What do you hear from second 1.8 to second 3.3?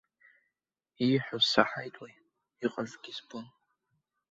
уи, иҟазгьы